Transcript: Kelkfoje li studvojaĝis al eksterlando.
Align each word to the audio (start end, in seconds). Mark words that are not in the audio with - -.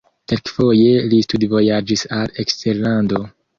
Kelkfoje 0.31 1.03
li 1.11 1.19
studvojaĝis 1.27 2.07
al 2.19 2.35
eksterlando. 2.47 3.25